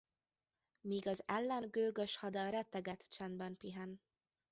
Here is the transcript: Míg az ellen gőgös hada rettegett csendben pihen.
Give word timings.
Míg 0.81 1.07
az 1.07 1.23
ellen 1.25 1.67
gőgös 1.71 2.17
hada 2.17 2.49
rettegett 2.49 2.99
csendben 3.09 3.57
pihen. 3.57 4.01